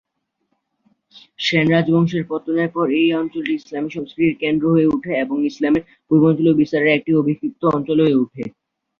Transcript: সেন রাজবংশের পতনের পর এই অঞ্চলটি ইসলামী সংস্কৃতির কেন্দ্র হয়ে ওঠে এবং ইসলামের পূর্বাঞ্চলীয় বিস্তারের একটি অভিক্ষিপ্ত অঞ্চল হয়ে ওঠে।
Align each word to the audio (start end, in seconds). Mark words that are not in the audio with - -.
সেন 1.39 1.65
রাজবংশের 1.69 2.23
পতনের 2.29 2.69
পর 2.75 2.85
এই 2.99 3.09
অঞ্চলটি 3.13 3.51
ইসলামী 3.55 3.89
সংস্কৃতির 3.91 4.39
কেন্দ্র 4.43 4.65
হয়ে 4.73 4.91
ওঠে 4.93 5.11
এবং 5.23 5.37
ইসলামের 5.49 5.83
পূর্বাঞ্চলীয় 6.07 6.55
বিস্তারের 6.59 6.95
একটি 6.97 7.11
অভিক্ষিপ্ত 7.21 7.61
অঞ্চল 7.75 7.97
হয়ে 8.03 8.19
ওঠে। 8.21 8.43